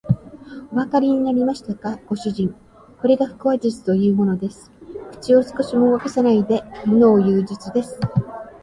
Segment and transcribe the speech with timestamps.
[0.71, 2.55] おわかりになりましたか、ご主人。
[2.99, 4.71] これが腹話術というものです。
[5.19, 7.99] 口を少しも動かさないでものをいう術です。